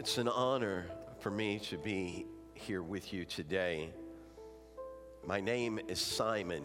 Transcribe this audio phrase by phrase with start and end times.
[0.00, 0.86] It's an honor
[1.18, 3.90] for me to be here with you today.
[5.26, 6.62] My name is Simon.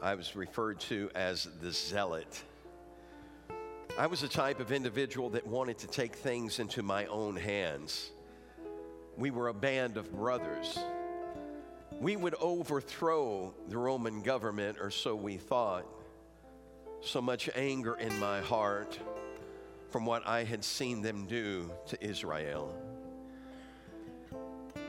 [0.00, 2.44] I was referred to as the zealot.
[3.98, 8.10] I was a type of individual that wanted to take things into my own hands.
[9.18, 10.78] We were a band of brothers.
[12.00, 15.84] We would overthrow the Roman government, or so we thought.
[17.02, 18.98] So much anger in my heart
[19.92, 22.74] from what I had seen them do to Israel.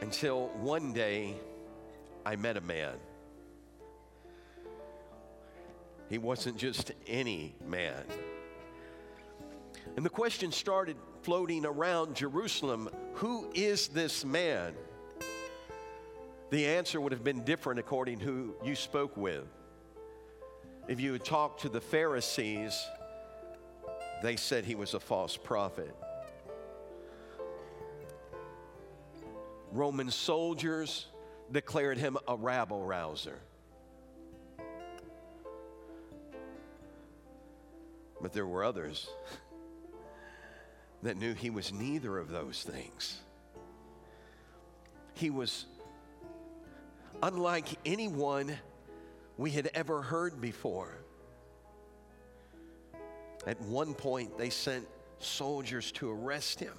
[0.02, 1.36] Until one day
[2.26, 2.96] I met a man.
[6.10, 8.04] He wasn't just any man.
[9.98, 14.74] And the question started floating around Jerusalem who is this man?
[16.50, 19.46] The answer would have been different according to who you spoke with.
[20.88, 22.86] If you had talked to the Pharisees,
[24.24, 25.94] they said he was a false prophet.
[29.74, 31.08] Roman soldiers
[31.52, 33.38] declared him a rabble rouser.
[38.22, 39.10] But there were others
[41.02, 43.20] that knew he was neither of those things.
[45.16, 45.66] He was
[47.22, 48.56] unlike anyone
[49.38, 51.03] we had ever heard before.
[53.46, 54.88] At one point, they sent
[55.20, 56.74] soldiers to arrest him.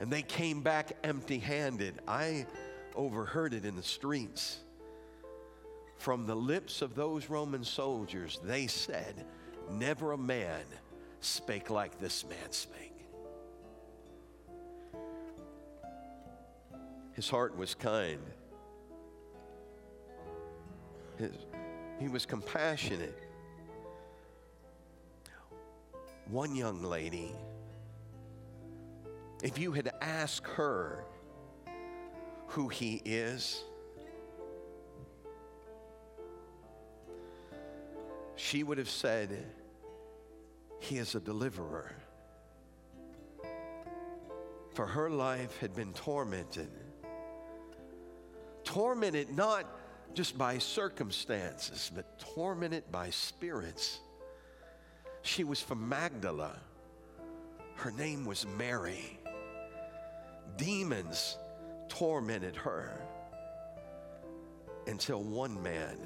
[0.00, 2.00] And they came back empty handed.
[2.08, 2.46] I
[2.94, 4.60] overheard it in the streets.
[5.98, 9.26] From the lips of those Roman soldiers, they said,
[9.70, 10.62] Never a man
[11.20, 12.90] spake like this man spake.
[17.12, 18.22] His heart was kind.
[21.18, 21.32] His,
[21.98, 23.29] he was compassionate.
[26.30, 27.32] One young lady,
[29.42, 31.04] if you had asked her
[32.46, 33.64] who he is,
[38.36, 39.44] she would have said,
[40.78, 41.96] He is a deliverer.
[44.74, 46.70] For her life had been tormented.
[48.62, 49.66] Tormented not
[50.14, 53.98] just by circumstances, but tormented by spirits
[55.22, 56.56] she was from Magdala.
[57.76, 59.18] Her name was Mary.
[60.56, 61.38] Demons
[61.88, 63.00] tormented her
[64.86, 65.96] until one man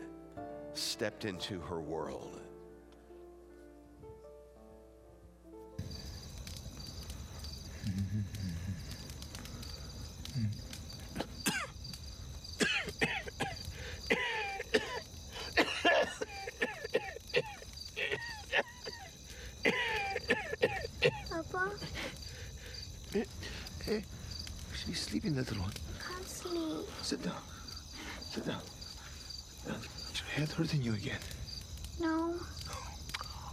[0.74, 2.40] stepped into her world.
[25.24, 25.72] sleeping, little one?
[26.06, 26.88] Can't sleep.
[27.02, 27.42] Sit down.
[28.20, 28.60] Sit down.
[29.66, 31.20] Is your head hurting you again?
[32.00, 32.34] No.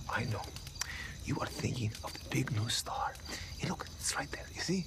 [0.09, 0.41] I know.
[1.23, 3.13] You are thinking of the big new star.
[3.57, 4.45] Hey, look, it's right there.
[4.55, 4.85] You see?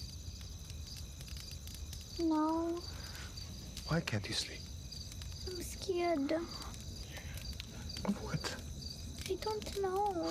[2.19, 2.81] No.
[3.87, 4.61] Why can't you sleep?
[5.47, 6.33] I'm scared.
[8.05, 8.57] Of what?
[9.31, 10.27] I don't know.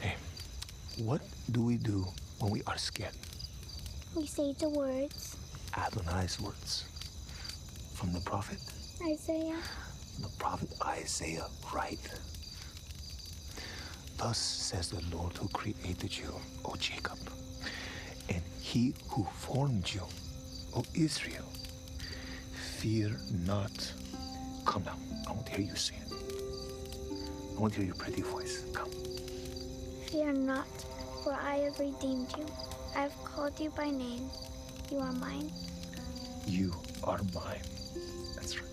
[0.00, 0.14] Hey,
[0.98, 2.06] what do we do
[2.38, 3.16] when we are scared?
[4.16, 5.36] We say the words.
[5.76, 6.84] Adonai's words.
[7.94, 8.58] From the prophet?
[9.04, 9.58] Isaiah.
[10.20, 11.98] The prophet Isaiah, right.
[14.16, 16.32] Thus says the Lord who created you,
[16.64, 17.18] O Jacob,
[18.28, 20.02] and he who formed you,
[20.74, 21.48] O Israel.
[22.78, 23.92] Fear not.
[24.64, 24.96] Come now.
[25.28, 26.12] I want to hear you it.
[27.56, 28.64] I want to hear your pretty voice.
[28.72, 28.90] Come.
[30.10, 30.68] Fear not,
[31.24, 32.46] for I have redeemed you.
[32.96, 34.30] I have called you by name.
[34.90, 35.52] You are mine.
[36.46, 36.72] You
[37.04, 37.60] are mine.
[38.34, 38.64] That's right.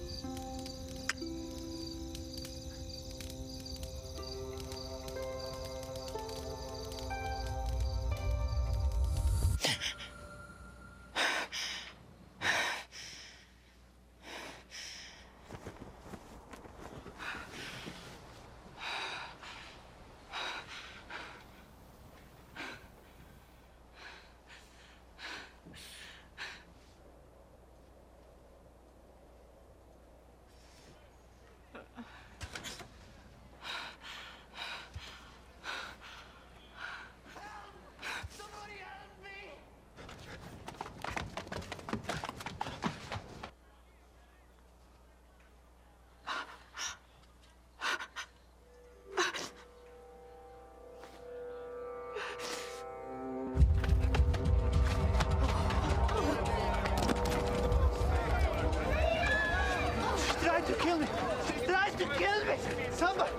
[63.04, 63.10] Me!
[63.10, 63.32] Somebody!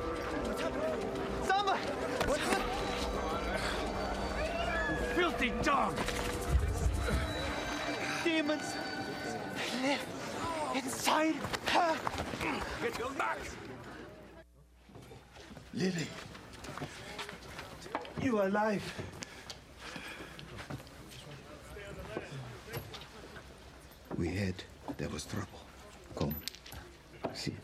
[1.46, 1.80] Somebody!
[2.26, 2.62] What's it?
[5.16, 5.94] Filthy dog!
[8.24, 8.74] Demons
[9.82, 10.06] live
[10.74, 11.34] inside
[11.66, 11.96] her!
[12.82, 13.38] Get your back!
[15.72, 16.06] Lily,
[18.22, 18.82] you are alive.
[24.16, 24.54] We had,
[24.96, 25.48] there was trouble.
[26.14, 26.34] Come,
[27.32, 27.54] sit.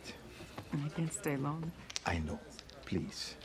[0.73, 1.71] I can't stay long.
[2.11, 2.41] I know.
[2.87, 3.37] Please,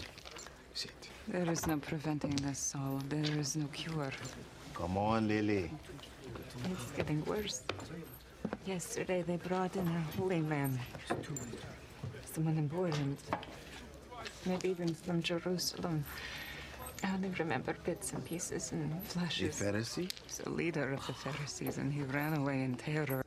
[0.73, 1.09] sit.
[1.27, 2.99] There is no preventing this, Saul.
[3.09, 4.11] There is no cure.
[4.73, 5.69] Come on, Lily.
[6.71, 7.61] It's getting worse.
[8.65, 10.79] Yesterday they brought in a holy man.
[12.33, 13.19] Someone important.
[14.47, 16.03] Maybe even from Jerusalem.
[17.03, 19.59] I only remember bits and pieces and flashes.
[19.59, 19.65] The.
[19.65, 20.09] Pharisee?
[20.25, 23.24] He's a leader of the Pharisees, and he ran away in terror.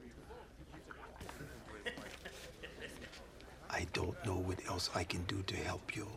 [3.78, 6.08] I don't know what else I can do to help you.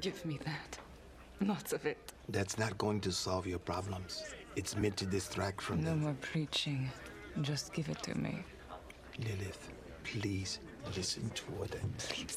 [0.00, 0.78] Give me that.
[1.46, 1.98] Lots of it.
[2.30, 4.22] That's not going to solve your problems.
[4.56, 6.00] It's meant to distract from No them.
[6.00, 6.90] more preaching.
[7.42, 8.42] Just give it to me.
[9.18, 9.68] Lilith,
[10.02, 10.60] please
[10.96, 12.28] listen to what I'm saying.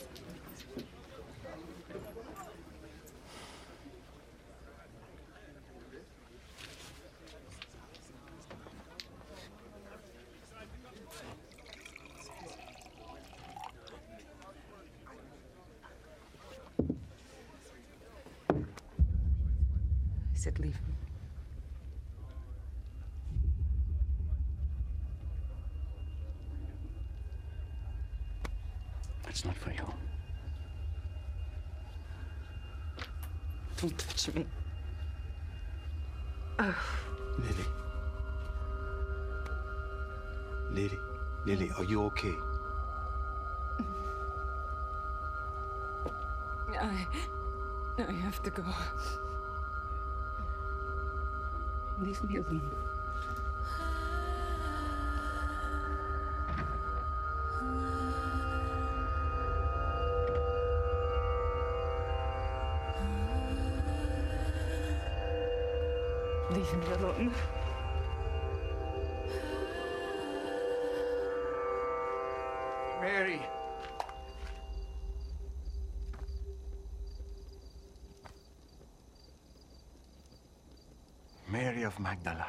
[81.93, 82.47] Of Magdala.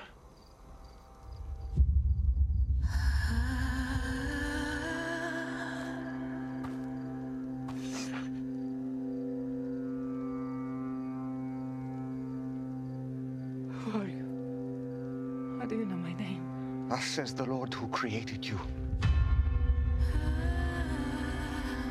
[13.70, 15.58] Who are you?
[15.60, 16.86] How do you know my name?
[16.88, 18.58] Thus says the Lord who created you,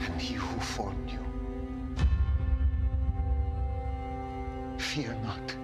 [0.01, 1.19] and he who formed you.
[4.79, 5.55] Fear not,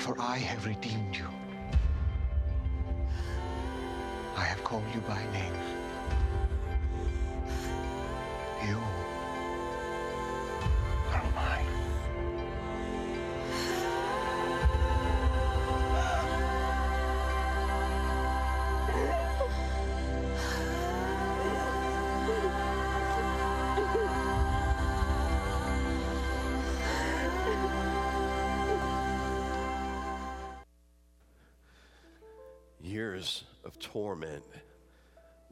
[0.00, 1.28] for I have redeemed you.
[4.34, 5.79] I have called you by name.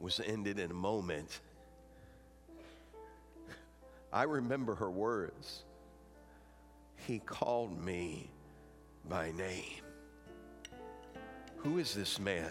[0.09, 1.39] Was ended in a moment.
[4.11, 5.65] I remember her words.
[7.05, 8.31] He called me
[9.07, 9.83] by name.
[11.57, 12.49] Who is this man?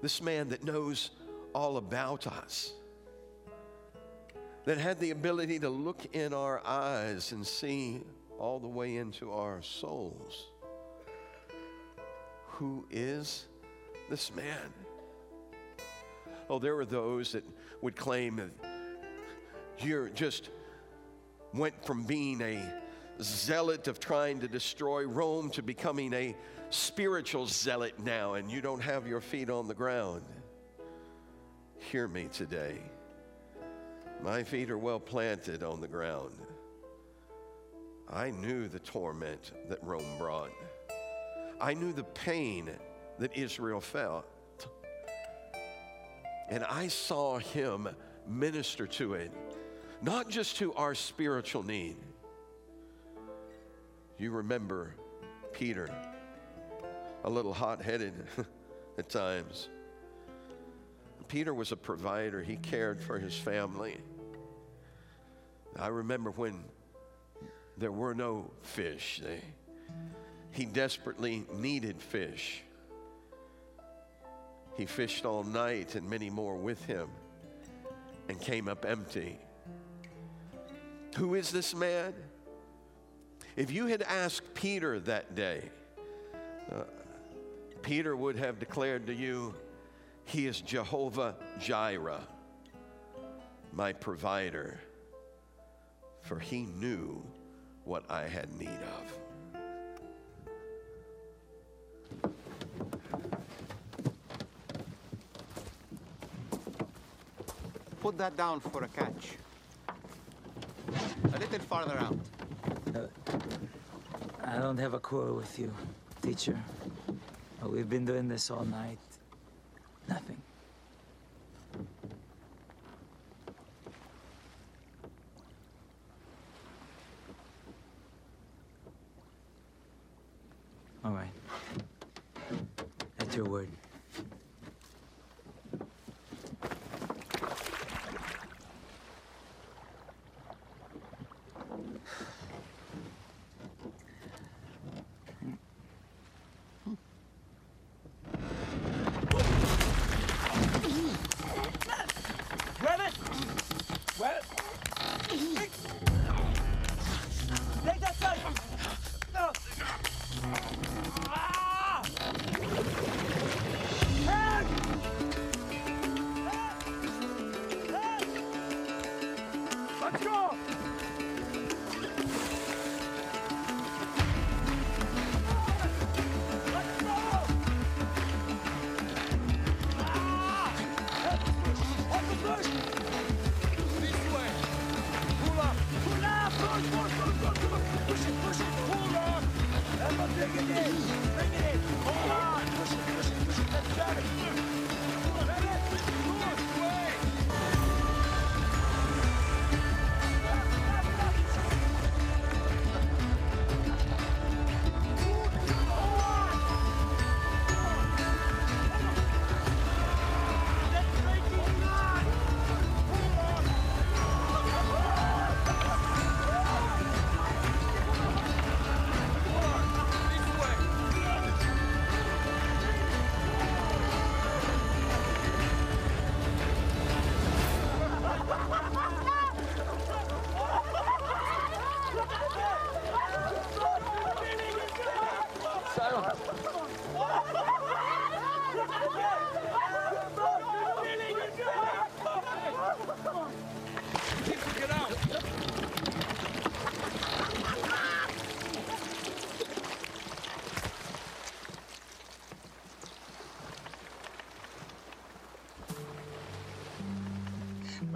[0.00, 1.10] This man that knows
[1.52, 2.72] all about us,
[4.64, 8.00] that had the ability to look in our eyes and see
[8.38, 10.46] all the way into our souls.
[12.46, 13.46] Who is
[14.08, 14.85] this man?
[16.48, 17.44] Oh, there were those that
[17.82, 18.50] would claim that
[19.78, 20.50] you're just
[21.52, 22.60] went from being a
[23.22, 26.36] zealot of trying to destroy Rome to becoming a
[26.70, 30.22] spiritual zealot now, and you don't have your feet on the ground.
[31.78, 32.78] Hear me today.
[34.22, 36.34] My feet are well planted on the ground.
[38.08, 40.52] I knew the torment that Rome brought.
[41.60, 42.70] I knew the pain
[43.18, 44.26] that Israel felt.
[46.48, 47.88] And I saw him
[48.28, 49.32] minister to it,
[50.02, 51.96] not just to our spiritual need.
[54.18, 54.94] You remember
[55.52, 55.88] Peter,
[57.24, 58.14] a little hot headed,
[58.98, 59.68] at times.
[61.28, 63.96] Peter was a provider, he cared for his family.
[65.78, 66.64] I remember when
[67.76, 69.40] there were no fish, they,
[70.52, 72.62] he desperately needed fish.
[74.76, 77.08] He fished all night and many more with him
[78.28, 79.38] and came up empty.
[81.16, 82.12] Who is this man?
[83.56, 85.62] If you had asked Peter that day,
[86.70, 86.82] uh,
[87.80, 89.54] Peter would have declared to you,
[90.24, 92.20] He is Jehovah Jireh,
[93.72, 94.78] my provider,
[96.20, 97.22] for he knew
[97.84, 99.15] what I had need of.
[108.16, 109.36] Put that down for a catch.
[111.34, 112.18] A little farther out.
[112.94, 113.08] Uh,
[114.42, 115.70] I don't have a quarrel with you,
[116.22, 116.58] teacher.
[117.62, 118.96] Uh, we've been doing this all night.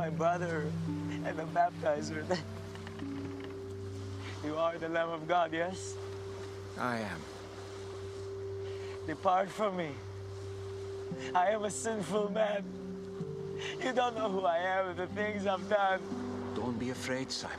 [0.00, 0.64] My brother
[1.26, 2.24] and the baptizer.
[4.42, 5.96] You are the Lamb of God, yes?
[6.78, 7.20] I am.
[9.06, 9.90] Depart from me.
[11.34, 12.64] I am a sinful man.
[13.84, 16.00] You don't know who I am and the things I've done.
[16.54, 17.58] Don't be afraid, Simon.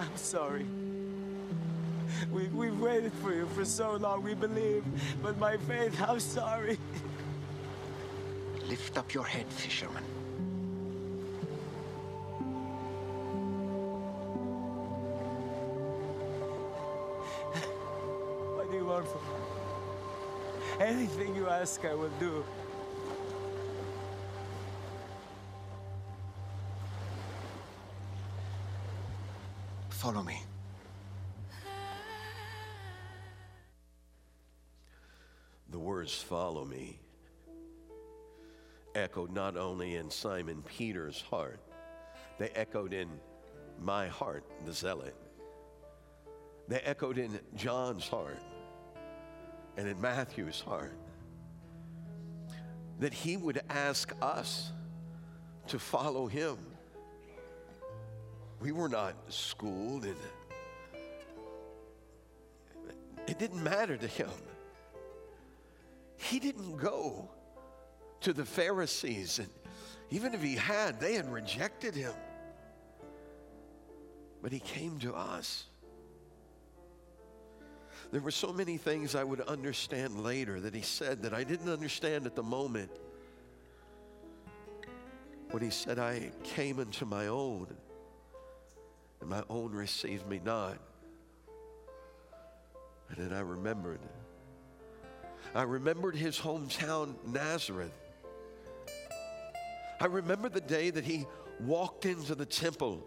[0.00, 0.66] I'm sorry.
[2.32, 4.82] We, we've waited for you for so long, we believe.
[5.22, 6.76] But my faith, I'm sorry.
[8.78, 10.04] Lift up your head, fisherman.
[18.54, 20.86] What do you want from me?
[20.86, 22.44] Anything you ask, I will do.
[29.88, 30.40] Follow me.
[35.70, 37.00] The words follow me
[38.98, 41.60] echoed not only in Simon Peter's heart,
[42.38, 43.08] they echoed in
[43.80, 45.14] my heart, the zealot.
[46.68, 48.42] They echoed in John's heart
[49.76, 50.92] and in Matthew's heart.
[53.00, 54.72] That he would ask us
[55.68, 56.58] to follow him.
[58.60, 60.16] We were not schooled, and
[63.26, 64.30] it didn't matter to him.
[66.16, 67.30] He didn't go
[68.20, 69.48] to the Pharisees, and
[70.10, 72.12] even if he had, they had rejected him.
[74.42, 75.64] But he came to us.
[78.10, 81.68] There were so many things I would understand later that he said that I didn't
[81.68, 82.90] understand at the moment.
[85.50, 87.66] When he said, I came into my own,
[89.20, 90.78] and my own received me not.
[93.10, 94.00] And then I remembered.
[95.54, 97.92] I remembered his hometown, Nazareth.
[100.00, 101.26] I remember the day that he
[101.60, 103.04] walked into the temple.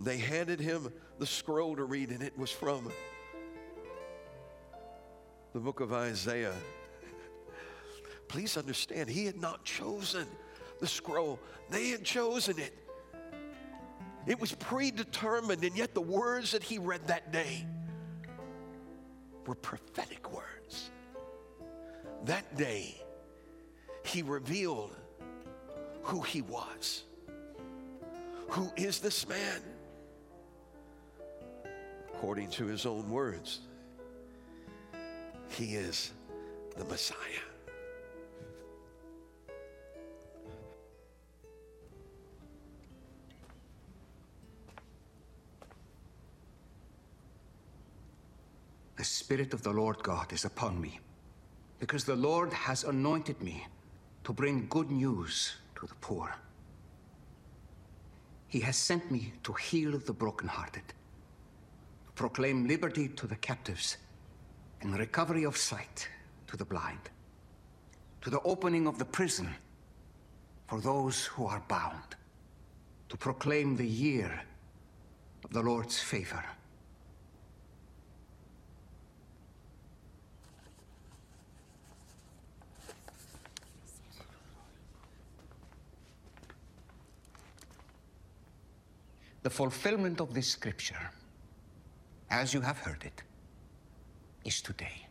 [0.00, 2.90] They handed him the scroll to read, and it was from
[5.52, 6.54] the book of Isaiah.
[8.28, 10.26] Please understand, he had not chosen
[10.80, 11.38] the scroll,
[11.70, 12.76] they had chosen it.
[14.26, 17.66] It was predetermined, and yet the words that he read that day
[19.46, 20.90] were prophetic words.
[22.24, 23.02] That day,
[24.04, 24.96] he revealed
[26.02, 27.04] who he was.
[28.48, 29.62] Who is this man?
[32.08, 33.60] According to his own words,
[35.48, 36.12] he is
[36.76, 37.16] the Messiah.
[48.96, 51.00] The Spirit of the Lord God is upon me,
[51.80, 53.66] because the Lord has anointed me
[54.24, 56.32] to bring good news to the poor.
[58.46, 60.86] He has sent me to heal the brokenhearted,
[62.06, 63.96] to proclaim liberty to the captives,
[64.80, 66.08] and recovery of sight
[66.46, 67.10] to the blind,
[68.20, 69.48] to the opening of the prison
[70.68, 72.14] for those who are bound,
[73.08, 74.40] to proclaim the year
[75.44, 76.44] of the Lord's favor.
[89.42, 91.10] The fulfillment of this scripture,
[92.30, 93.22] as you have heard it,
[94.44, 95.06] is today.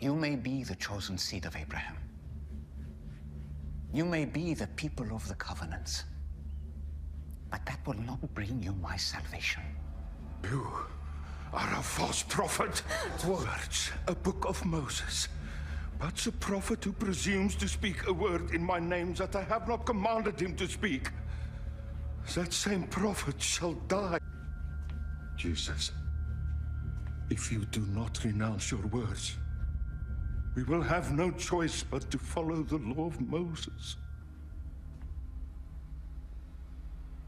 [0.00, 1.96] You may be the chosen seed of Abraham.
[3.92, 6.04] You may be the people of the covenants.
[7.50, 9.62] But that will not bring you my salvation.
[10.44, 10.66] You
[11.52, 12.82] are a false prophet.
[13.26, 15.28] Words, a book of Moses.
[15.98, 19.66] But a prophet who presumes to speak a word in my name that I have
[19.66, 21.08] not commanded him to speak.
[22.34, 24.18] That same prophet shall die.
[25.36, 25.92] Jesus,
[27.30, 29.36] if you do not renounce your words,
[30.54, 33.96] we will have no choice but to follow the law of Moses.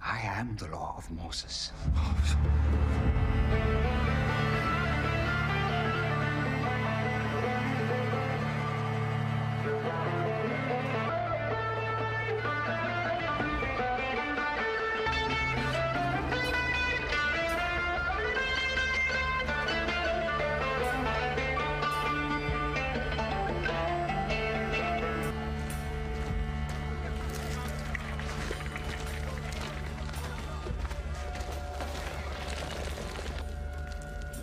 [0.02, 1.72] I am the law of Moses.
[1.96, 3.79] Oh,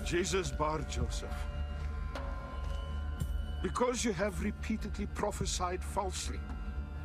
[0.08, 1.36] Jesus Bar Joseph,
[3.62, 6.39] because you have repeatedly prophesied falsely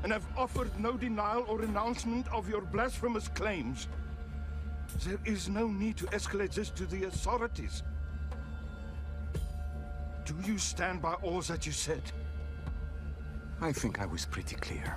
[0.04, 3.88] and have offered no denial or renouncement of your blasphemous claims,
[5.04, 7.82] there is no need to escalate this to the authorities.
[10.24, 12.02] Do you stand by all that you said?
[13.60, 14.96] I think I was pretty clear.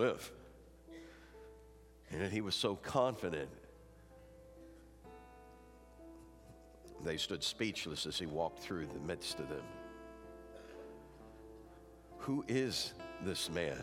[0.00, 0.32] Cliff.
[2.10, 3.50] And he was so confident.
[7.04, 9.62] They stood speechless as he walked through the midst of them.
[12.20, 12.94] Who is
[13.26, 13.76] this man?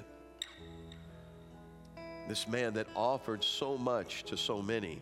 [2.28, 5.00] This man that offered so much to so many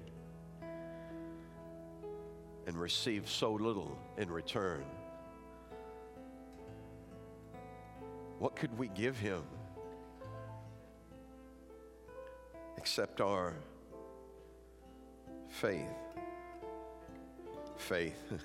[2.67, 4.83] and received so little in return.
[8.37, 9.43] What could we give him
[12.85, 13.51] except our
[15.49, 15.89] faith.
[17.77, 18.31] Faith.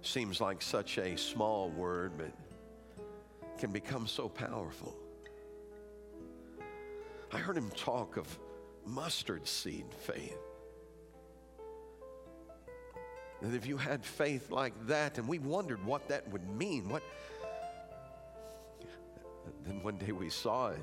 [0.00, 2.30] Seems like such a small word, but
[3.58, 4.96] can become so powerful.
[7.34, 8.26] I heard him talk of
[8.86, 10.38] mustard seed faith.
[13.42, 17.02] That if you had faith like that, and we wondered what that would mean, what,
[19.68, 20.78] then one day we saw it.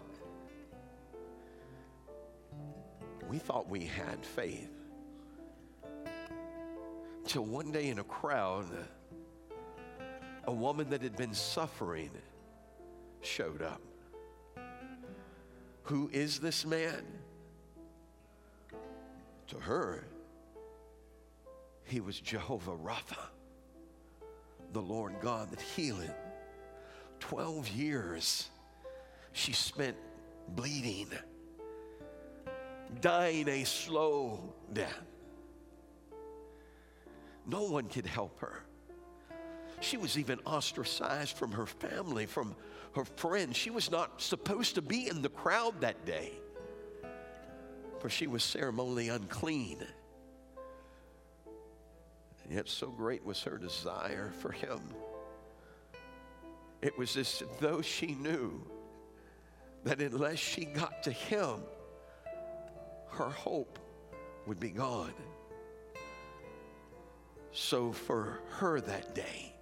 [3.27, 4.69] We thought we had faith.
[7.25, 8.67] Till one day in a crowd,
[10.45, 12.11] a woman that had been suffering
[13.21, 13.81] showed up.
[15.83, 17.03] Who is this man?
[19.47, 20.05] To her,
[21.85, 23.17] he was Jehovah Rapha,
[24.73, 26.13] the Lord God that healeth.
[27.19, 28.49] Twelve years
[29.35, 29.97] she spent
[30.55, 31.09] bleeding,
[33.01, 35.03] dying a slow death.
[37.45, 38.63] No one could help her.
[39.81, 42.55] She was even ostracized from her family, from
[42.95, 43.57] her friends.
[43.57, 46.31] She was not supposed to be in the crowd that day,
[47.99, 49.85] for she was ceremonially unclean.
[52.45, 54.79] And yet, so great was her desire for him.
[56.81, 58.65] It was as though she knew
[59.85, 61.61] that unless she got to him,
[63.11, 63.79] her hope
[64.45, 65.13] would be gone.
[67.51, 69.53] So, for her that day,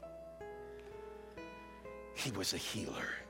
[2.16, 3.23] he was a healer.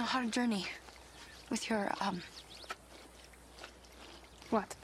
[0.00, 0.64] A hard journey
[1.50, 2.22] with your, um.
[4.48, 4.74] What?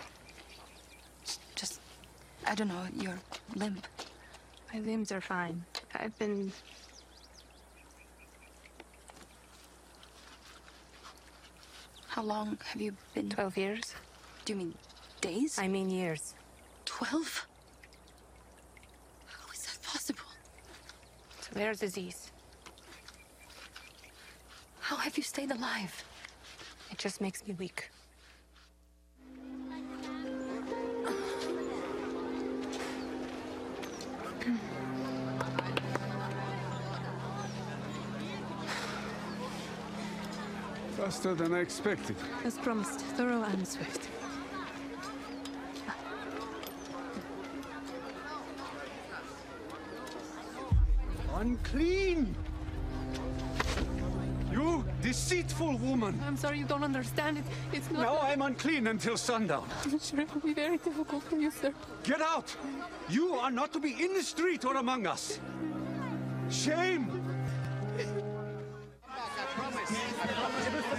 [1.54, 1.80] Just,
[2.46, 3.18] I don't know, your
[3.54, 3.86] limp.
[4.74, 5.64] My limbs are fine.
[5.94, 6.52] I've been.
[12.08, 13.30] How long have you been?
[13.30, 13.94] Twelve years.
[14.44, 14.74] Do you mean
[15.22, 15.58] days?
[15.58, 16.34] I mean years.
[16.84, 17.46] Twelve?
[19.24, 20.28] How is that possible?
[21.38, 22.25] It's a rare disease.
[24.86, 26.04] How have you stayed alive?
[26.92, 27.90] It just makes me weak.
[40.96, 42.14] Faster than I expected.
[42.44, 44.08] As promised, thorough and swift.
[51.34, 52.36] Unclean!
[55.06, 56.20] You deceitful woman!
[56.26, 57.44] I'm sorry you don't understand it.
[57.72, 58.02] It's not.
[58.02, 59.68] Now I'm unclean until sundown.
[59.84, 61.72] I'm sure it will be very difficult for you, sir.
[62.02, 62.56] Get out!
[63.08, 65.38] You are not to be in the street or among us.
[66.50, 67.06] Shame!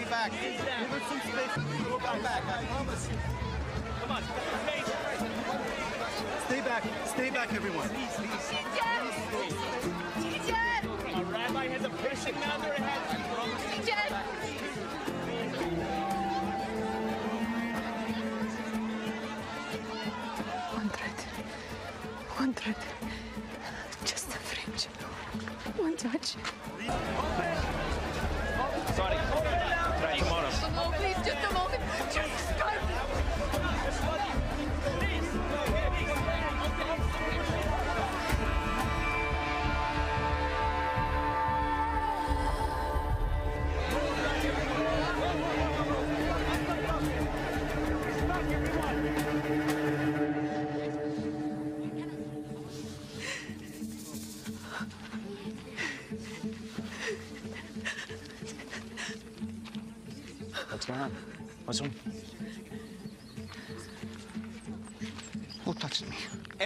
[0.10, 0.32] back.
[0.32, 1.66] Give her some space.
[1.86, 2.44] We'll come back.
[2.48, 3.10] I promise.
[4.00, 4.24] Come on.
[6.48, 6.84] Stay back.
[7.08, 7.90] Stay back, everyone.
[7.90, 8.52] Please, please.
[11.14, 13.17] A rabbi has a piercing on their head.
[26.08, 26.20] One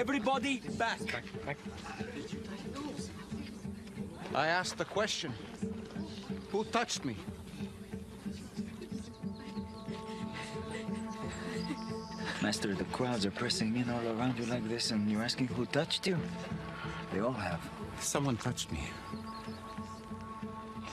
[0.01, 0.99] Everybody back.
[4.33, 5.31] I asked the question.
[6.51, 7.15] Who touched me?
[12.41, 15.67] Master, the crowds are pressing in all around you like this, and you're asking who
[15.67, 16.17] touched you?
[17.13, 17.61] They all have.
[17.99, 18.81] Someone touched me.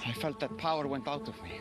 [0.06, 1.60] I felt that power went out of me.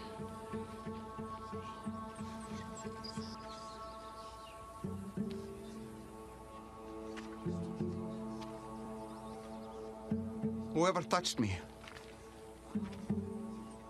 [10.78, 11.58] Whoever touched me,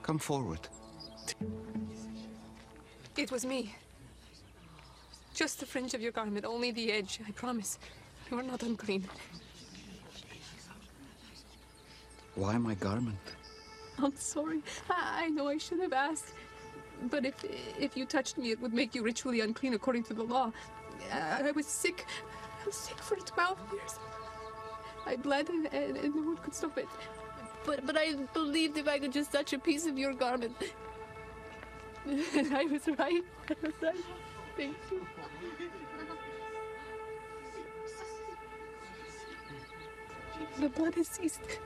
[0.01, 0.69] come forward.
[3.17, 3.75] It was me.
[5.33, 7.77] Just the fringe of your garment, only the edge, I promise.
[8.31, 9.05] You are not unclean.
[12.35, 13.25] Why my garment?
[13.97, 14.61] I'm sorry.
[14.89, 16.31] I, I know I should have asked.
[17.11, 17.35] But if
[17.77, 20.53] if you touched me, it would make you ritually unclean according to the law.
[21.11, 22.05] I, I was sick.
[22.63, 23.99] I was sick for 12 years.
[25.07, 26.87] I bled and, and, and no one could stop it.
[27.65, 30.55] But but I believed if I could just touch a piece of your garment.
[32.07, 33.23] I was right.
[33.49, 33.95] I was right.
[34.57, 35.07] Thank you.
[40.59, 41.59] The blood has ceased.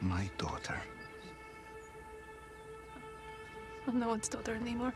[0.00, 0.80] My daughter.
[3.86, 4.94] I'm no one's daughter anymore.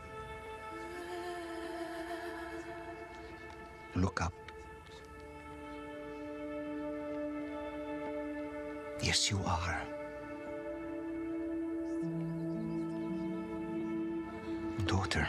[3.99, 4.33] Look up.
[9.01, 9.81] Yes, you are.
[14.85, 15.27] Daughter.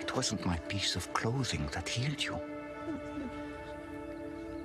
[0.00, 2.36] It wasn't my piece of clothing that healed you.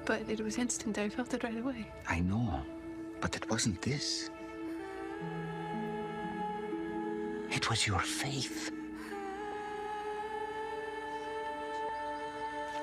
[0.04, 0.98] But it was instant.
[0.98, 1.86] I felt it right away.
[2.10, 2.62] I know,
[3.22, 4.32] but it wasn't this.
[7.52, 8.72] It was your faith.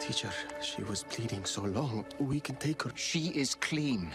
[0.02, 2.04] Teacher, she was bleeding so long.
[2.18, 2.90] We can take her.
[2.96, 4.10] She is clean.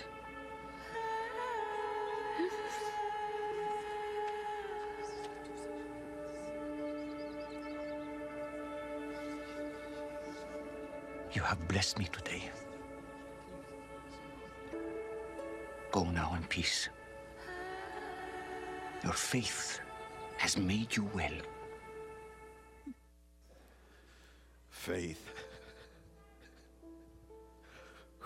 [11.32, 12.52] You have blessed me today.
[15.92, 16.90] Go now in peace.
[19.06, 19.80] Your faith
[20.36, 21.40] has made you well.
[24.70, 25.37] Faith.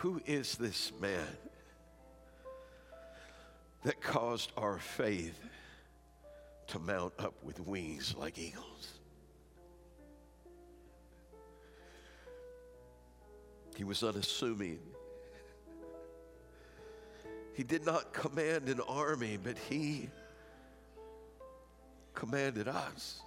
[0.02, 1.28] Who is this man
[3.84, 5.40] that caused our faith
[6.70, 8.94] to mount up with wings like eagles?
[13.76, 14.80] He was unassuming.
[17.54, 20.10] He did not command an army, but he
[22.16, 23.22] commanded us.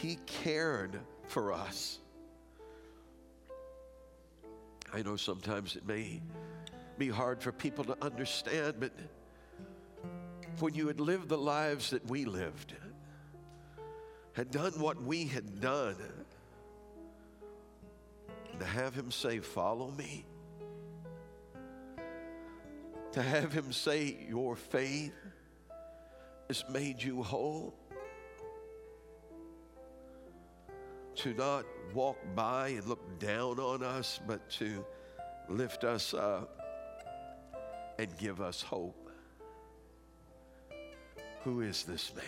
[0.00, 1.98] He cared for us.
[4.92, 6.20] I know sometimes it may
[6.98, 8.92] be hard for people to understand, but
[10.58, 12.74] when you had lived the lives that we lived,
[14.32, 15.96] had done what we had done,
[18.58, 20.24] to have him say, Follow me,
[23.12, 25.14] to have him say, Your faith
[26.48, 27.74] has made you whole,
[31.16, 34.84] to not walk by and look down on us, but to
[35.48, 36.60] lift us up
[37.98, 39.10] and give us hope.
[41.42, 42.24] Who is this man?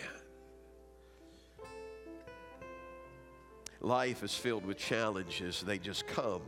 [3.81, 6.41] Life is filled with challenges, they just come.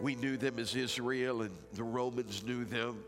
[0.00, 3.02] We knew them as Israel, and the Romans knew them.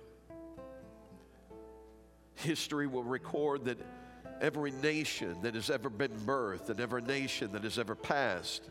[2.36, 3.78] History will record that
[4.40, 8.62] every nation that has ever been birthed and every nation that has ever passed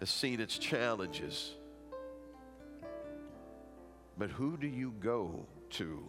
[0.00, 1.54] has seen its challenges.
[4.18, 6.02] But who do you go to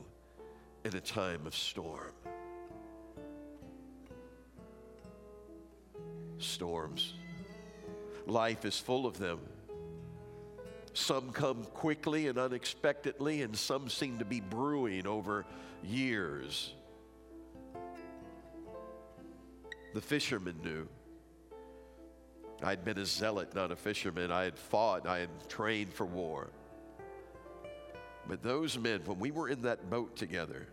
[0.86, 2.14] in a time of storm?
[6.38, 7.14] Storms.
[8.26, 9.40] Life is full of them.
[10.94, 15.46] Some come quickly and unexpectedly, and some seem to be brewing over
[15.84, 16.74] years.
[19.98, 20.88] The fishermen knew.
[22.62, 24.32] I'd been a zealot, not a fisherman.
[24.32, 26.50] I had fought, I had trained for war.
[28.28, 30.68] But those men, when we were in that boat together,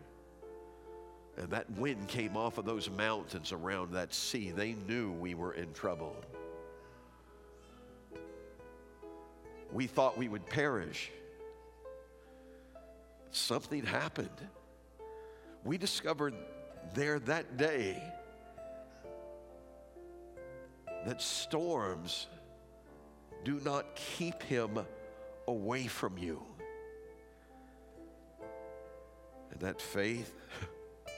[1.39, 5.55] and that wind came off of those mountains around that sea, they knew we were
[5.55, 6.15] in trouble.
[9.73, 11.11] We thought we would perish.
[13.31, 14.49] Something happened.
[15.65, 16.35] We discovered
[16.93, 18.03] there that day
[21.05, 22.29] that storms
[23.45, 24.79] do not keep him
[25.47, 26.43] away from you.
[29.51, 30.33] And that faith,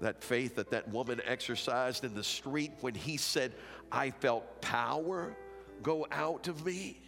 [0.00, 3.52] that faith that that woman exercised in the street when he said,
[3.90, 5.36] I felt power
[5.82, 6.98] go out of me.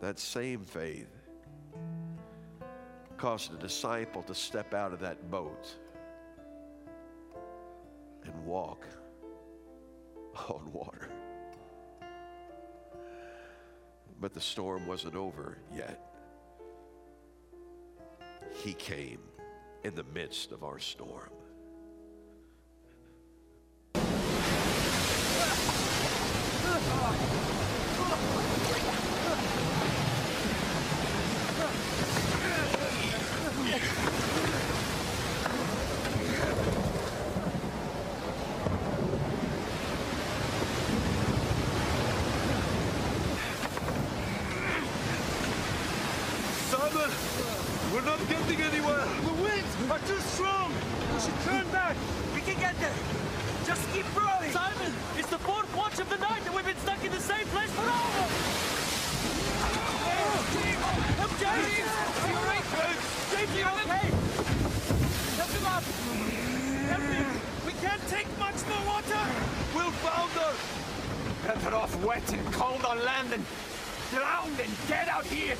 [0.00, 1.08] That same faith
[3.16, 5.76] caused a disciple to step out of that boat
[8.24, 8.86] and walk
[10.48, 11.10] on water.
[14.20, 16.00] But the storm wasn't over yet.
[18.52, 19.20] He came
[19.82, 21.30] in the midst of our storm.
[46.70, 47.10] Simon!
[47.92, 49.04] We're not getting anywhere!
[49.24, 50.70] The winds are too strong!
[51.14, 51.96] We should turn back!
[52.34, 52.92] We can get there!
[53.64, 54.50] Just keep rowing!
[54.52, 57.46] Simon, it's the fourth watch of the night and we've been stuck in the same
[57.48, 58.32] place for hours!
[61.16, 61.88] Help James!
[62.20, 62.66] Are you alright?
[63.32, 64.06] James, you okay?
[65.40, 65.84] Help him up!
[66.92, 67.28] Help him!
[67.64, 69.24] We can't take much more water!
[69.74, 70.52] We'll founder!
[71.46, 73.44] Better off wet and cold on land than
[74.10, 75.56] drowned and dead out here!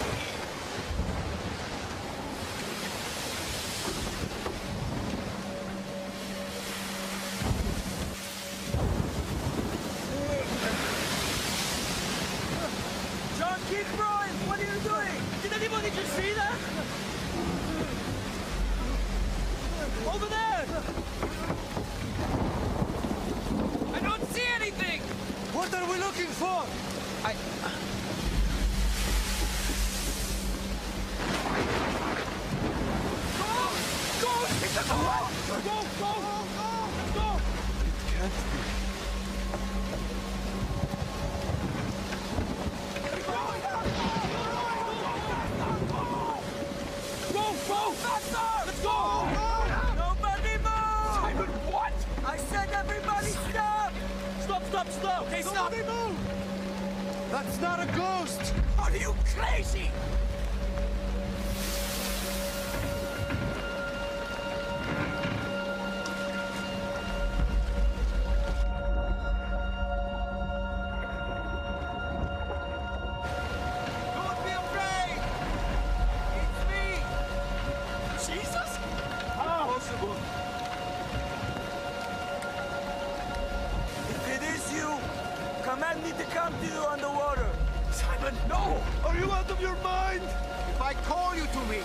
[85.94, 87.48] Command need to come to you on the water.
[87.90, 88.82] Simon, no!
[89.04, 90.22] Are you out of your mind?
[90.22, 91.78] If I call you to me,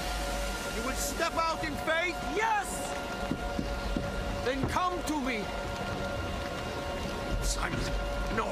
[0.75, 2.15] you will step out in faith?
[2.35, 2.93] Yes!
[4.45, 5.43] Then come to me.
[7.41, 7.79] Simon,
[8.35, 8.47] no!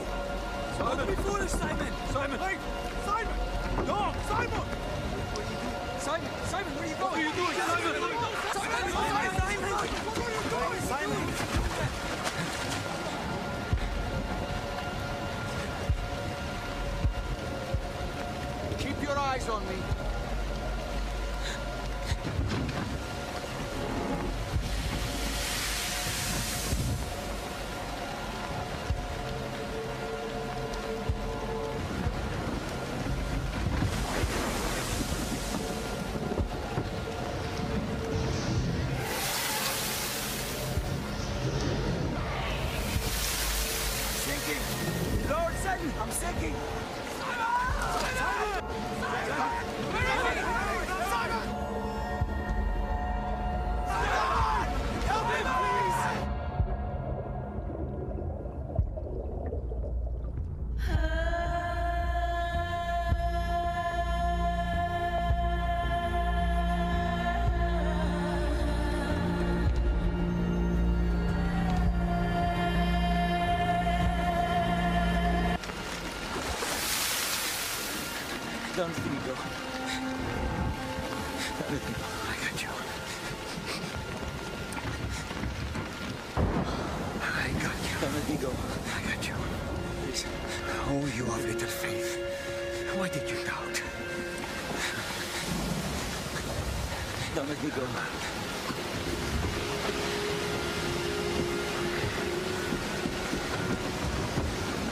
[0.77, 0.97] Simon!
[0.97, 1.93] Don't be foolish, Simon!
[2.11, 2.39] Simon!
[2.41, 2.57] Wait!
[3.05, 3.33] Simon!
[3.85, 4.13] No!
[4.27, 4.61] Simon!
[5.99, 7.01] Simon, Simon, where are you going?
[7.01, 7.95] What are you doing, Simon?
[8.53, 9.77] Simon, Simon, Simon!
[10.87, 11.66] Simon!
[19.49, 19.86] On me.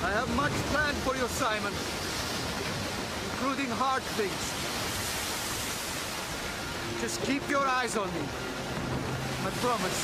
[0.06, 1.74] I have much planned for you, Simon,
[3.32, 4.53] including hard things.
[7.01, 8.22] Just keep your eyes on me.
[9.41, 9.99] I promise.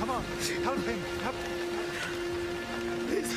[0.00, 0.24] Come on!
[0.64, 1.00] Help him!
[1.22, 1.36] Help!
[3.06, 3.32] Please.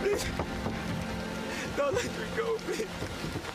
[0.00, 0.26] Please.
[1.76, 3.51] Don't let me go, please.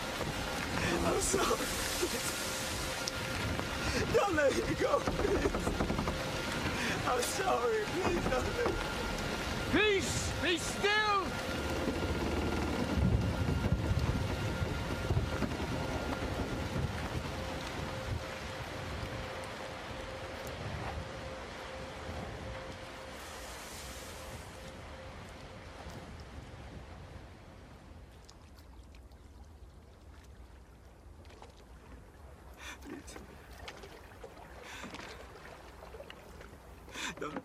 [4.14, 5.52] Don't let me go, please.
[7.08, 7.84] I'm sorry.
[8.02, 8.74] Please don't.
[9.72, 10.32] Peace!
[10.42, 11.08] Be still!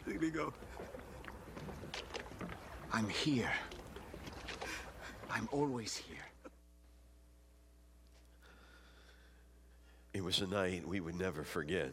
[0.06, 0.52] Let me go.
[2.92, 3.52] I'm here.
[5.30, 6.16] I'm always here.
[10.12, 11.92] It was a night we would never forget.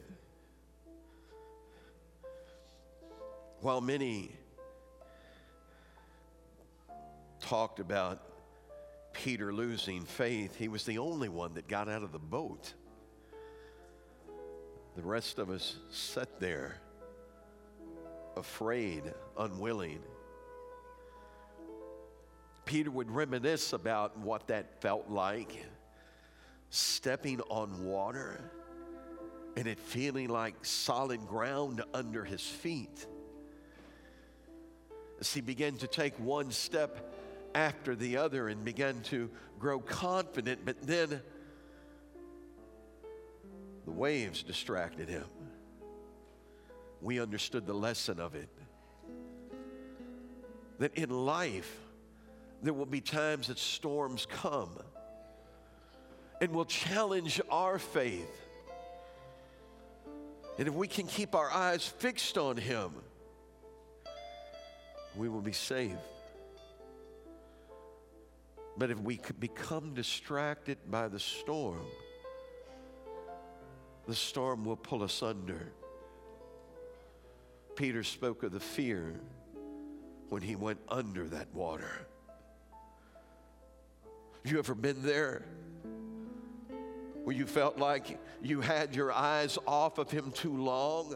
[3.62, 4.32] While many
[7.40, 8.22] talked about
[9.14, 12.74] Peter losing faith, he was the only one that got out of the boat.
[14.96, 16.78] The rest of us sat there,
[18.36, 20.00] afraid, unwilling.
[22.66, 25.66] Peter would reminisce about what that felt like
[26.70, 28.40] stepping on water
[29.58, 33.08] and it feeling like solid ground under his feet.
[35.20, 37.14] As he began to take one step
[37.56, 41.22] after the other and began to grow confident, but then
[43.86, 45.26] the waves distracted him.
[47.02, 48.50] We understood the lesson of it.
[50.80, 51.78] That in life,
[52.62, 54.70] there will be times that storms come
[56.42, 58.30] and will challenge our faith.
[60.58, 62.92] And if we can keep our eyes fixed on Him,
[65.16, 65.92] we will be safe.
[68.78, 71.86] But if we become distracted by the storm,
[74.08, 75.72] the storm will pull us under.
[77.80, 79.14] Peter spoke of the fear
[80.28, 81.90] when he went under that water.
[84.44, 85.44] Have you ever been there?
[87.24, 91.16] Where you felt like you had your eyes off of him too long?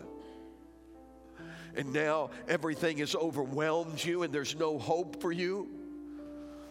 [1.76, 5.68] And now everything has overwhelmed you and there's no hope for you?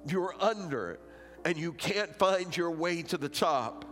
[0.06, 1.00] You're under
[1.44, 3.84] and you can't find your way to the top.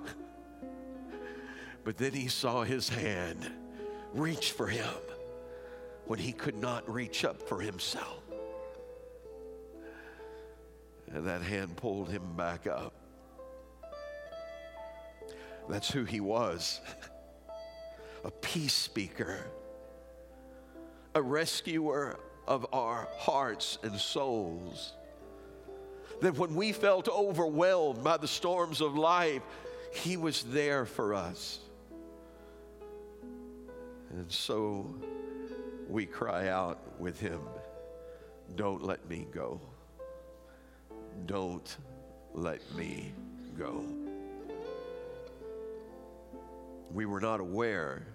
[1.85, 3.53] But then he saw his hand
[4.15, 4.95] reach for him
[6.11, 8.21] when he could not reach up for himself.
[11.15, 12.93] And that hand pulled him back up.
[15.69, 16.81] That's who he was
[18.25, 19.39] a peace speaker,
[21.15, 24.95] a rescuer of our hearts and souls.
[26.23, 29.43] That when we felt overwhelmed by the storms of life,
[29.93, 31.61] he was there for us.
[34.11, 34.93] And so
[35.91, 37.41] we cry out with him,
[38.55, 39.61] Don't let me go.
[41.27, 41.77] Don't
[42.33, 43.13] let me
[43.59, 43.85] go.
[46.93, 48.07] We were not aware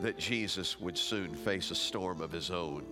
[0.00, 2.84] that Jesus would soon face a storm of his own.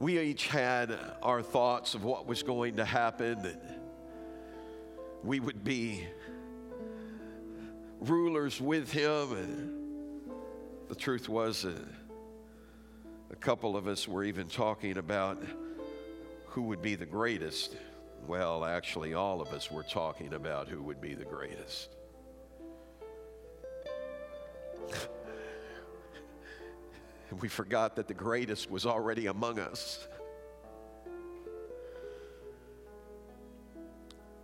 [0.00, 3.80] We each had our thoughts of what was going to happen, that
[5.22, 6.06] we would be
[8.00, 9.32] rulers with him.
[9.32, 9.83] And
[10.94, 11.76] the truth was that
[13.32, 15.42] a couple of us were even talking about
[16.46, 17.76] who would be the greatest.
[18.28, 21.96] Well, actually, all of us were talking about who would be the greatest.
[27.40, 30.06] we forgot that the greatest was already among us.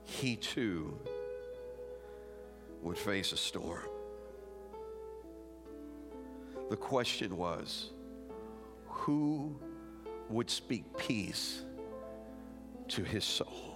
[0.03, 0.99] He too
[2.83, 3.89] would face a storm.
[6.71, 7.91] The question was
[8.87, 9.59] who
[10.29, 11.63] would speak peace
[12.89, 13.70] to his soul?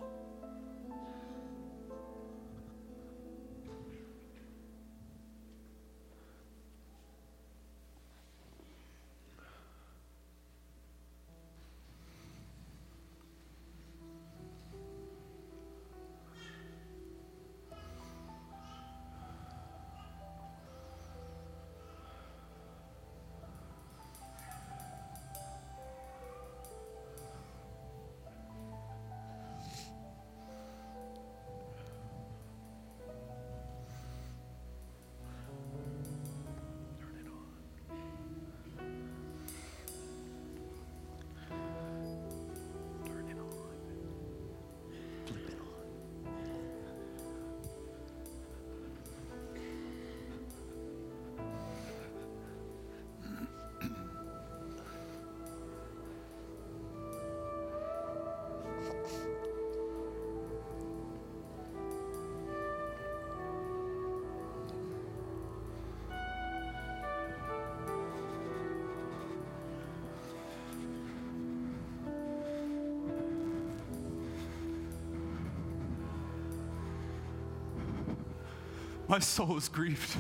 [79.09, 80.17] My soul is grieved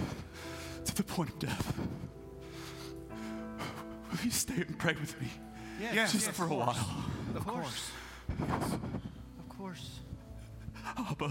[0.84, 1.78] to the point of death.
[4.10, 5.28] Will you stay and pray with me?
[5.80, 6.76] Yes, Just yes, for a of course.
[6.76, 7.04] while.
[7.36, 7.90] Of course.
[9.40, 10.00] Of course.
[10.98, 11.30] Abba.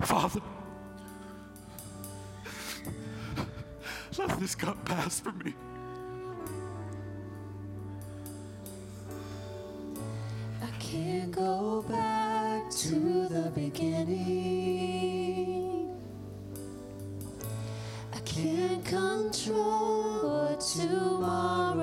[0.00, 0.40] Father.
[4.18, 5.54] Let this cup pass from me.
[10.62, 12.15] I can't go back
[12.70, 14.26] to the beginning.
[18.12, 21.75] I can't control what tomorrow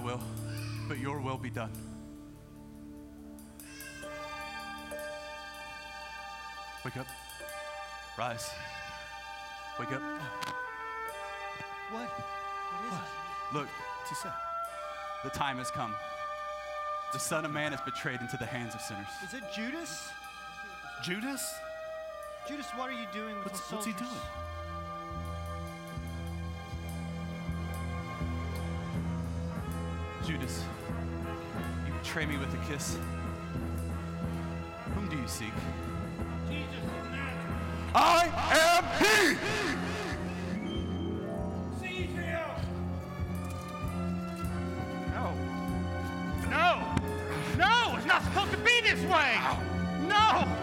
[0.00, 0.20] will,
[0.88, 1.70] but your will be done.
[6.84, 7.06] Wake up.
[8.18, 8.50] Rise.
[9.78, 10.02] Wake up.
[11.90, 12.08] What?
[12.08, 13.54] What is it?
[13.54, 13.68] Look,
[14.08, 14.32] Tisa,
[15.24, 15.94] the time has come.
[17.12, 19.06] The Son of Man is betrayed into the hands of sinners.
[19.26, 20.08] Is it Judas?
[21.02, 21.54] Judas?
[22.48, 24.10] Judas, what are you doing with What's- the what's he doing?
[30.50, 30.64] Judas,
[31.86, 32.96] you betray me with a kiss.
[34.94, 35.52] Whom do you seek?
[36.48, 36.68] Jesus
[37.94, 39.36] I am he!
[45.12, 45.34] No.
[46.48, 46.96] No!
[47.56, 47.96] No!
[47.96, 49.38] It's not supposed to be this way!
[50.08, 50.59] No!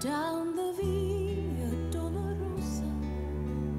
[0.00, 2.90] Down the Via Dolorosa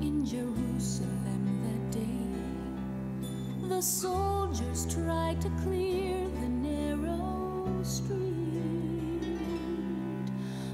[0.03, 9.39] in Jerusalem that day, the soldiers tried to clear the narrow street.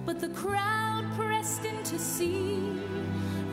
[0.06, 2.82] But the crowd pressed in to see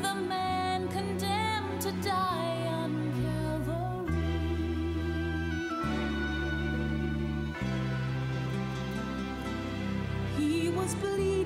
[0.02, 2.90] the man condemned to die on
[3.22, 4.10] Calvary.
[10.36, 11.43] He was bleeding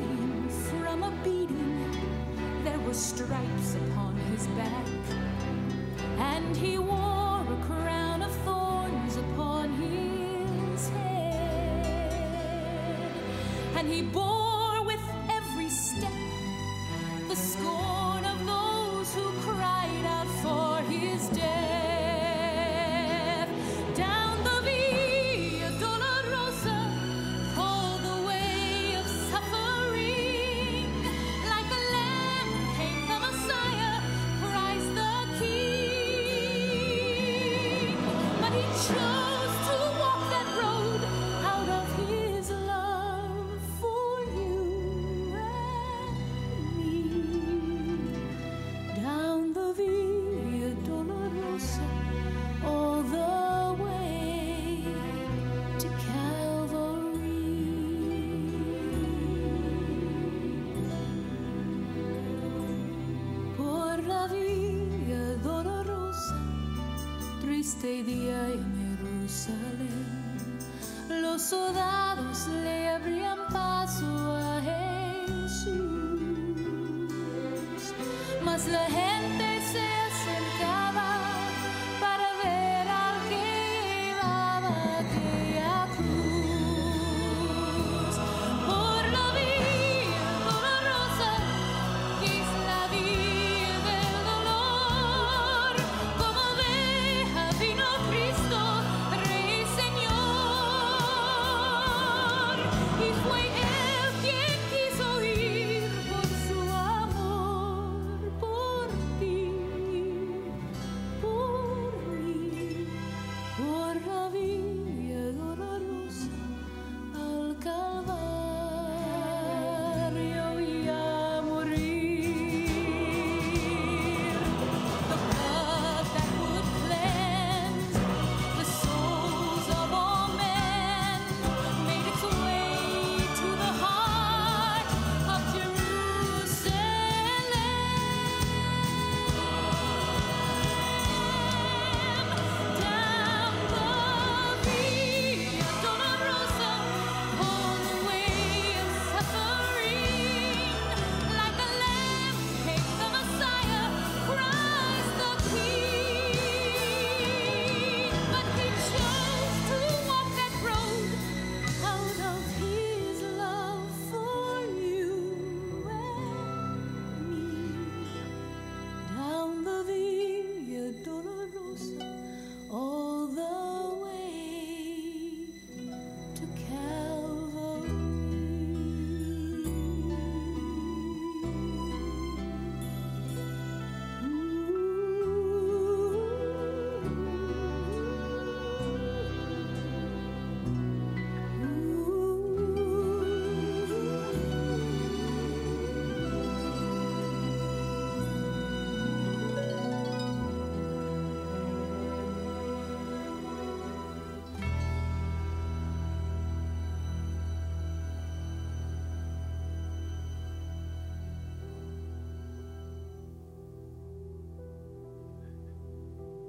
[2.88, 4.86] were stripes upon his back.
[6.16, 12.32] And he wore a crown of thorns upon his head.
[13.76, 14.47] And he bore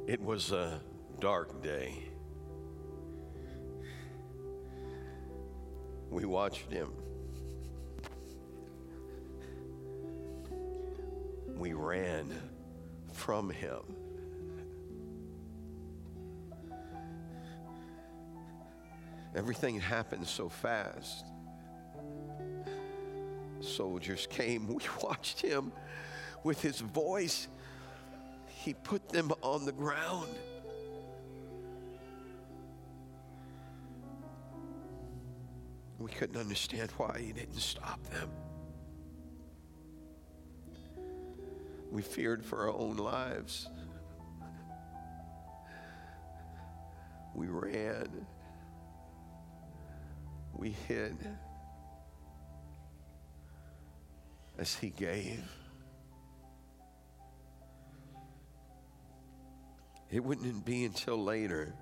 [0.10, 0.82] It was a
[1.20, 1.94] dark day.
[6.10, 6.92] We watched him.
[11.56, 12.26] We ran
[13.14, 13.82] from him.
[19.36, 21.26] Everything happened so fast.
[23.62, 24.66] Soldiers came.
[24.74, 25.72] We watched him
[26.44, 27.48] with his voice
[28.70, 30.30] he put them on the ground.
[35.98, 38.30] We couldn't understand why he didn't stop them.
[41.90, 43.68] We feared for our own lives.
[47.34, 48.28] We ran.
[50.54, 51.18] We hid
[54.60, 55.42] as he gave.
[60.12, 61.74] It wouldn't be until later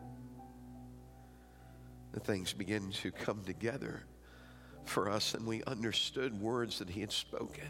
[2.12, 4.04] that things began to come together
[4.86, 7.70] for us and we understood words that he had spoken.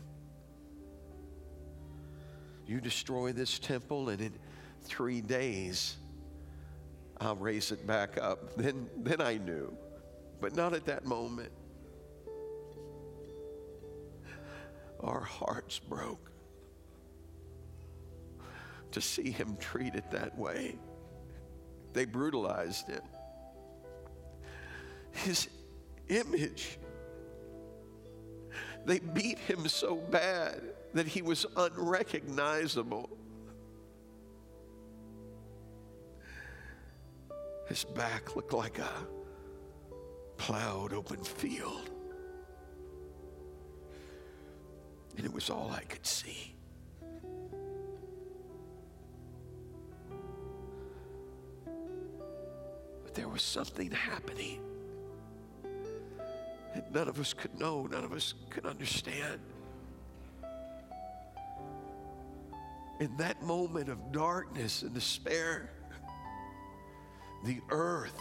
[2.65, 4.33] You destroy this temple, and in
[4.83, 5.95] three days,
[7.17, 8.55] I'll raise it back up.
[8.57, 9.73] Then, then I knew,
[10.41, 11.51] but not at that moment.
[14.99, 16.31] Our hearts broke
[18.97, 20.75] to see him treated that way.
[21.93, 23.03] They brutalized him.
[25.11, 25.49] His
[26.09, 26.79] image,
[28.85, 30.61] they beat him so bad
[30.95, 33.07] that he was unrecognizable.
[37.69, 38.89] His back looked like a
[40.37, 41.91] plowed open field.
[45.17, 46.56] And it was all I could see.
[53.37, 54.59] Was something happening.
[56.73, 59.39] And none of us could know, none of us could understand.
[62.99, 65.69] In that moment of darkness and despair,
[67.45, 68.19] the earth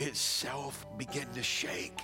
[0.00, 1.98] itself began to shake.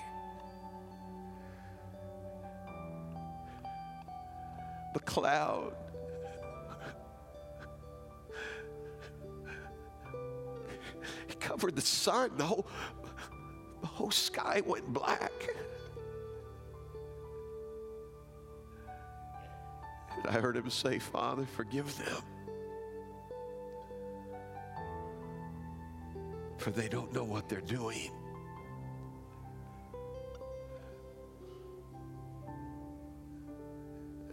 [4.95, 5.75] The cloud
[11.63, 12.31] covered the sun.
[12.37, 12.67] The whole,
[13.83, 15.31] the whole sky went black.
[20.17, 22.23] And I heard him say, Father, forgive them.
[26.59, 28.11] For they don't know what they're doing.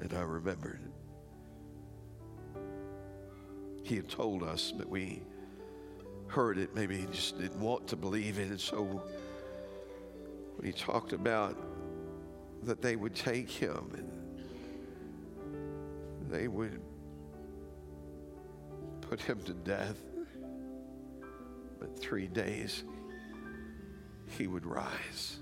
[0.02, 0.80] And I remembered.
[3.84, 5.22] He had told us, that we
[6.30, 8.50] heard it, maybe he just didn't want to believe it.
[8.50, 8.84] And so
[10.56, 11.58] when he talked about
[12.64, 14.10] that they would take him and
[16.30, 16.80] they would
[19.02, 19.98] put him to death,
[21.80, 22.84] but three days
[24.38, 25.38] he would rise.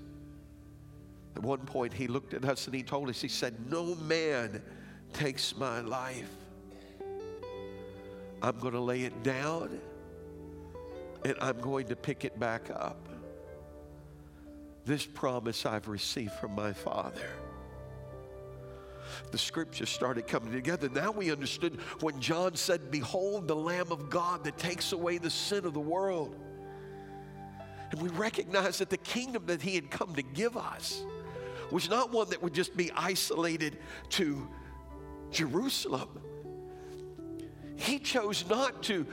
[1.36, 4.62] At one point, he looked at us and he told us, He said, No man
[5.12, 6.30] takes my life.
[8.42, 9.80] I'm going to lay it down
[11.24, 13.08] and I'm going to pick it back up.
[14.84, 17.28] This promise I've received from my Father.
[19.30, 20.88] The scriptures started coming together.
[20.88, 25.30] Now we understood when John said, Behold, the Lamb of God that takes away the
[25.30, 26.36] sin of the world.
[27.90, 31.02] And we recognized that the kingdom that he had come to give us
[31.70, 33.78] was not one that would just be isolated
[34.10, 34.46] to
[35.30, 36.08] Jerusalem.
[37.76, 39.06] He chose not to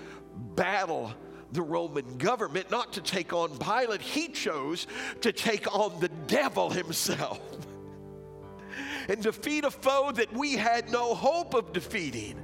[0.55, 1.13] battle
[1.51, 4.01] the Roman government, not to take on Pilate.
[4.01, 4.87] He chose
[5.21, 7.39] to take on the devil himself
[9.09, 12.39] and defeat a foe that we had no hope of defeating.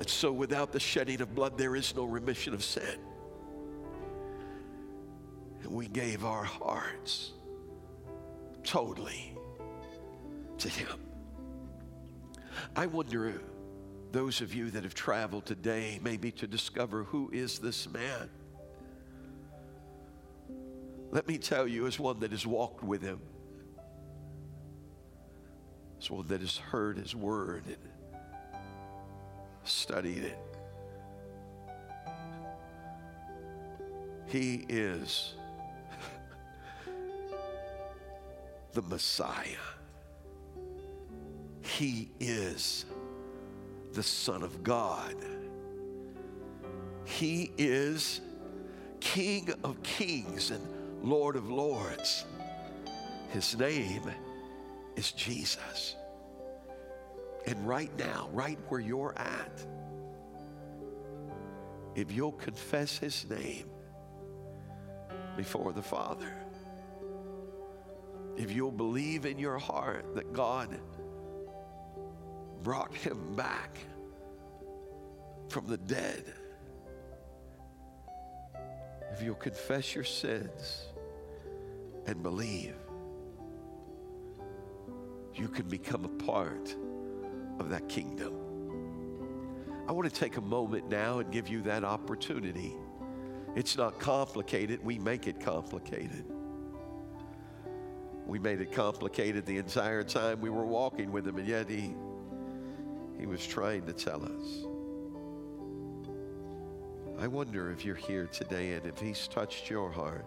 [0.00, 2.98] And so, without the shedding of blood, there is no remission of sin.
[5.62, 7.32] And we gave our hearts
[8.64, 9.36] totally
[10.58, 10.98] to Him.
[12.74, 13.40] I wonder,
[14.14, 18.30] those of you that have traveled today, maybe to discover who is this man.
[21.10, 23.18] Let me tell you, as one that has walked with Him,
[26.00, 27.76] as one that has heard His word and
[29.64, 30.38] studied it,
[34.28, 35.34] He is
[38.74, 39.56] the Messiah.
[41.62, 42.84] He is
[43.94, 45.14] the Son of God.
[47.04, 48.20] He is
[49.00, 50.66] King of kings and
[51.02, 52.24] Lord of lords.
[53.30, 54.10] His name
[54.96, 55.96] is Jesus.
[57.46, 59.66] And right now, right where you're at,
[61.94, 63.68] if you'll confess his name
[65.36, 66.34] before the Father,
[68.36, 70.80] if you'll believe in your heart that God
[72.64, 73.78] brought him back
[75.48, 76.24] from the dead,
[79.12, 80.86] if you'll confess your sins
[82.06, 82.74] and believe,
[85.34, 86.74] you can become a part
[87.60, 88.32] of that kingdom.
[89.86, 92.74] I want to take a moment now and give you that opportunity.
[93.54, 96.24] It's not complicated, we make it complicated.
[98.26, 101.94] We made it complicated the entire time we were walking with him, and yet he,
[103.18, 104.64] he was trying to tell us.
[107.18, 110.26] I wonder if you're here today and if he's touched your heart,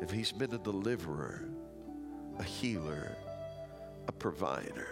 [0.00, 1.48] if he's been a deliverer,
[2.38, 3.16] a healer,
[4.06, 4.88] a provider.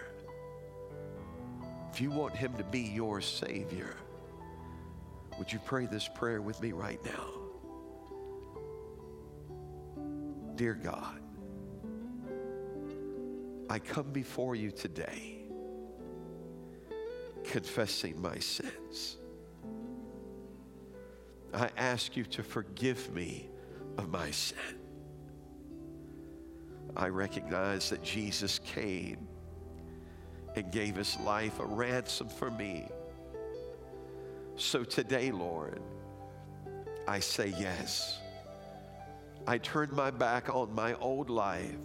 [1.91, 3.95] If you want him to be your Savior,
[5.39, 7.25] would you pray this prayer with me right now?
[10.55, 11.19] Dear God,
[13.69, 15.36] I come before you today
[17.47, 19.17] confessing my sins.
[21.53, 23.49] I ask you to forgive me
[23.97, 24.57] of my sin.
[26.95, 29.27] I recognize that Jesus came
[30.55, 32.87] and gave his life a ransom for me.
[34.55, 35.81] So today, Lord,
[37.07, 38.19] I say yes.
[39.45, 41.77] I turn my back on my old life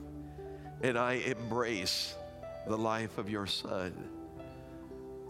[0.82, 2.14] and I embrace
[2.66, 3.92] the life of your Son.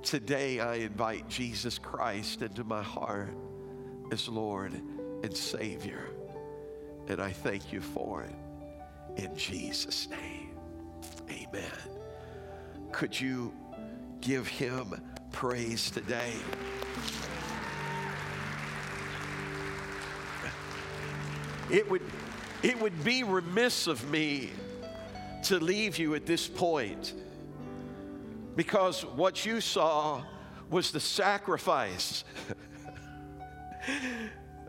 [0.03, 3.35] Today, I invite Jesus Christ into my heart
[4.11, 4.73] as Lord
[5.23, 6.09] and Savior.
[7.09, 8.35] And I thank you for it
[9.17, 10.59] in Jesus' name.
[11.31, 11.71] Amen.
[12.91, 13.55] Could you
[14.21, 14.95] give him
[15.31, 16.35] praise today?
[21.71, 22.03] It would,
[22.63, 24.51] it would be remiss of me
[25.45, 27.15] to leave you at this point
[28.57, 30.23] because what you saw
[30.71, 32.25] was the sacrifice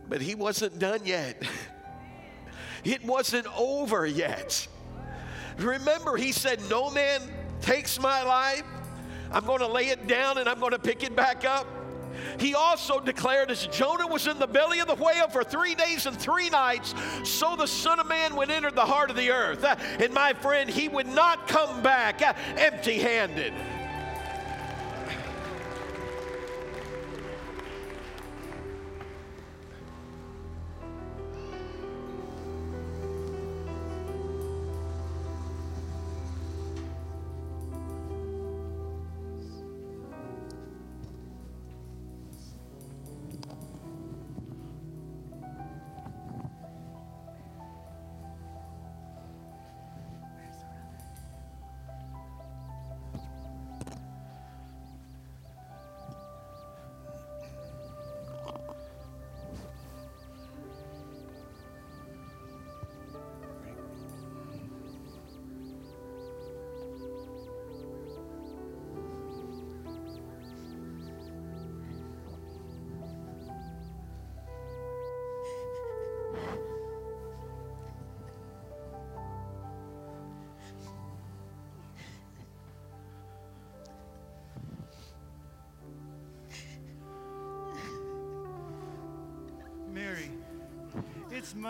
[0.10, 1.42] But he wasn't done yet.
[2.84, 4.68] It wasn't over yet.
[5.58, 7.22] Remember, he said, No man
[7.62, 8.64] takes my life.
[9.32, 11.66] I'm going to lay it down and I'm going to pick it back up.
[12.40, 16.06] He also declared, as Jonah was in the belly of the whale for three days
[16.06, 19.64] and three nights, so the Son of Man would enter the heart of the earth.
[19.64, 22.22] And my friend, he would not come back
[22.60, 23.54] empty handed.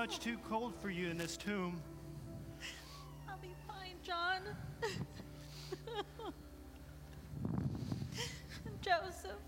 [0.03, 1.81] Much too cold for you in this tomb.
[3.29, 4.41] I'll be fine, John.
[8.81, 9.39] Joseph.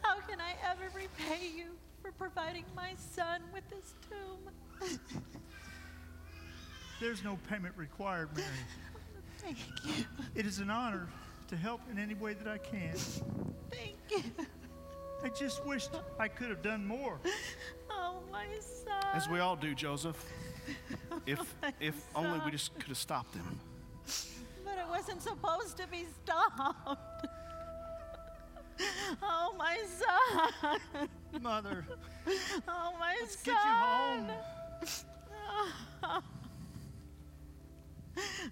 [0.00, 4.48] How can I ever repay you for providing my son with this tomb?
[6.98, 8.48] There's no payment required, Mary.
[9.36, 10.06] Thank you.
[10.34, 11.08] It is an honor
[11.48, 12.96] to help in any way that I can.
[13.70, 14.46] Thank you.
[15.24, 17.18] I just wished I could have done more.
[17.94, 19.14] Oh, my son.
[19.14, 20.16] As we all do, Joseph.
[21.26, 23.60] If oh, My if only we just could have stopped him.
[24.64, 26.98] But it wasn't supposed to be stopped.
[29.22, 31.08] Oh, my son.
[31.40, 31.86] Mother.
[32.66, 33.44] Oh, my Let's son.
[33.44, 34.30] get you home.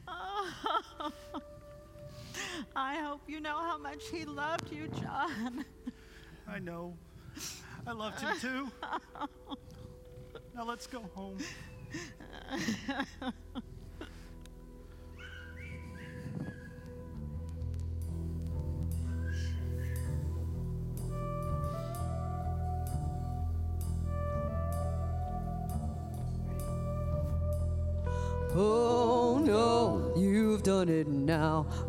[0.06, 1.12] Oh.
[2.76, 5.64] I hope you know how much he loved you, John.
[6.50, 6.96] I know.
[7.86, 8.70] I loved him too.
[10.54, 11.38] Now let's go home.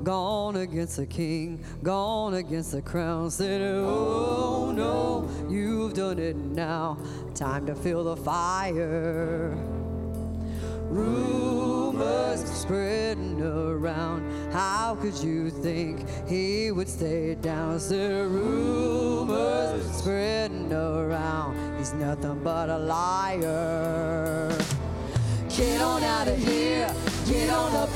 [0.04, 3.30] Gone against the king, gone against the crown.
[3.32, 6.98] Said, oh no, you've done it now.
[7.36, 9.56] Time to feel the fire.
[10.90, 14.52] Rumors spreading around.
[14.52, 17.80] How could you think he would stay down?
[17.80, 21.78] Said, rumors spreading around.
[21.78, 24.58] He's nothing but a liar.
[25.56, 26.94] Get on out of here,
[27.26, 27.91] get on up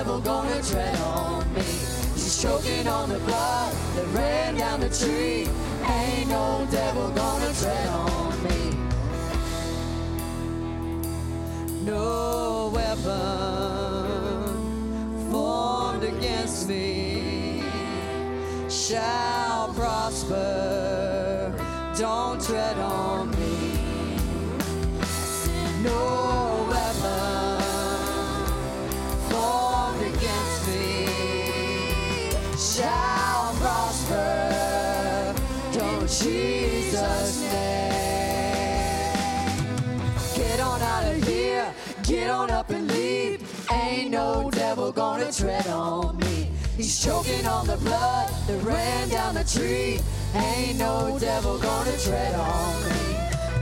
[0.00, 1.60] devil gonna tread on me.
[1.60, 5.46] He's choking on the blood that ran down the tree.
[5.86, 8.78] Ain't no devil gonna tread on me.
[11.84, 13.10] No weapon
[15.30, 17.62] formed against me
[18.70, 21.52] shall prosper.
[21.98, 23.76] Don't tread on me.
[25.82, 26.49] No
[32.80, 35.34] shall prosper.
[35.72, 38.72] Don't Jesus' name.
[40.34, 41.66] Get on out of here,
[42.02, 43.40] get on up and leave.
[43.70, 46.48] Ain't no devil gonna tread on me.
[46.76, 50.00] He's choking on the blood that ran down the tree.
[50.34, 53.00] Ain't no devil gonna tread on me.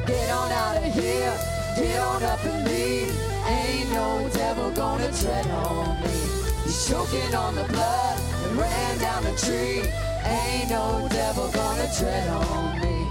[0.07, 1.35] Get on out of here,
[1.77, 3.15] get on up and leave.
[3.47, 6.19] Ain't no devil gonna tread on me.
[6.65, 9.83] He's choking on the blood that ran down the tree.
[10.25, 13.07] Ain't no devil gonna tread on me.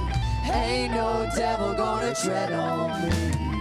[0.52, 3.57] Ain't no devil gonna tread on me.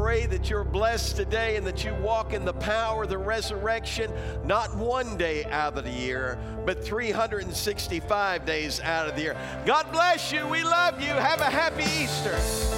[0.00, 4.10] Pray that you're blessed today and that you walk in the power of the resurrection,
[4.46, 9.36] not one day out of the year, but 365 days out of the year.
[9.66, 10.48] God bless you.
[10.48, 11.08] We love you.
[11.08, 12.69] Have a happy Easter.